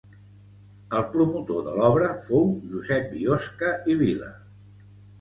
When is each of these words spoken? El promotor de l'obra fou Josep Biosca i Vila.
El 0.99 1.05
promotor 1.11 1.61
de 1.69 1.77
l'obra 1.77 2.09
fou 2.31 2.51
Josep 2.75 3.09
Biosca 3.15 3.75
i 3.97 4.03
Vila. 4.05 4.37